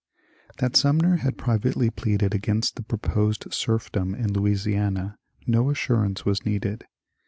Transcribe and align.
That 0.57 0.75
Sumner 0.75 1.17
had 1.17 1.37
privately 1.37 1.91
pleaded 1.91 2.33
against 2.33 2.75
the 2.75 2.81
proposed 2.81 3.53
serfdom 3.53 4.15
in 4.15 4.33
Louisiana 4.33 5.19
no 5.45 5.69
assurance 5.69 6.25
was 6.25 6.43
needed. 6.43 6.85